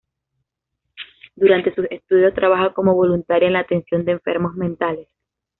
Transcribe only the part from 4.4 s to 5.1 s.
mentales.